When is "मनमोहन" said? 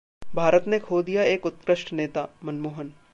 2.43-2.93